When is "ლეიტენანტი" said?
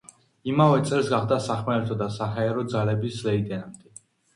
3.33-3.99